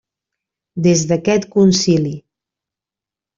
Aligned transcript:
Des 0.87 1.03
d'aquest 1.11 1.45
Concili. 1.57 2.15